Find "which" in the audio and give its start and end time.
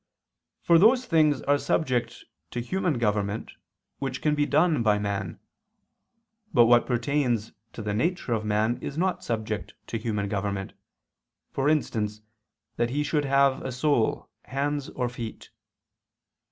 3.99-4.19